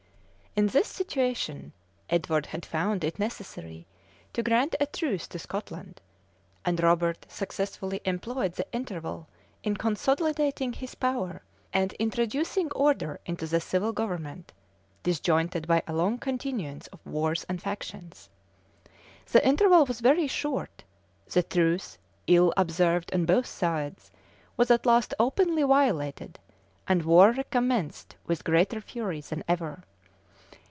[0.53, 1.71] In this situation,
[2.09, 3.87] Edward had found it necessary
[4.33, 6.01] to grant a truce to Scotland;
[6.65, 9.29] and Robert successfully employed the interval
[9.63, 11.41] in consolidating his power,
[11.71, 14.51] and introducing order into the civil government,
[15.03, 18.27] disjointed by a long continuance of wars and factions.
[19.31, 20.83] The interval was very short;
[21.27, 21.97] the truce,
[22.27, 24.11] ill observed on both sides,
[24.57, 26.39] was at last openly violated,
[26.89, 29.83] and war recommenced with greater fury than ever.